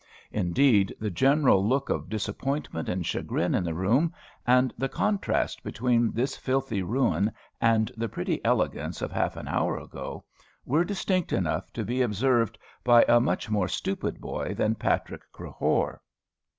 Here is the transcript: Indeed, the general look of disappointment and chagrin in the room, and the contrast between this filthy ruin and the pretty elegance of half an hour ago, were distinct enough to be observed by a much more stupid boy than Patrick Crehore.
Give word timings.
Indeed, 0.31 0.95
the 0.99 1.11
general 1.11 1.63
look 1.63 1.89
of 1.91 2.09
disappointment 2.09 2.89
and 2.89 3.05
chagrin 3.05 3.53
in 3.53 3.63
the 3.63 3.75
room, 3.75 4.15
and 4.47 4.73
the 4.75 4.89
contrast 4.89 5.61
between 5.61 6.11
this 6.11 6.35
filthy 6.35 6.81
ruin 6.81 7.31
and 7.61 7.91
the 7.95 8.09
pretty 8.09 8.43
elegance 8.43 9.03
of 9.03 9.11
half 9.11 9.37
an 9.37 9.47
hour 9.47 9.77
ago, 9.77 10.25
were 10.65 10.83
distinct 10.83 11.31
enough 11.31 11.71
to 11.73 11.85
be 11.85 12.01
observed 12.01 12.57
by 12.83 13.05
a 13.07 13.19
much 13.19 13.51
more 13.51 13.67
stupid 13.67 14.19
boy 14.19 14.55
than 14.55 14.73
Patrick 14.73 15.21
Crehore. 15.31 15.99